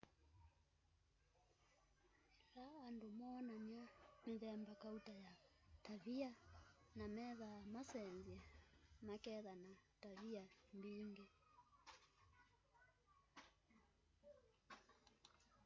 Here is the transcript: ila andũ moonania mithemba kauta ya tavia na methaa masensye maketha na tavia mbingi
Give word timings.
ila 2.59 2.67
andũ 2.87 3.07
moonania 3.19 3.83
mithemba 4.27 4.73
kauta 4.83 5.13
ya 5.25 5.31
tavia 5.85 6.31
na 6.97 7.05
methaa 7.15 7.59
masensye 7.73 8.37
maketha 9.07 9.53
na 9.63 9.71
tavia 10.03 10.43
mbingi 10.77 11.25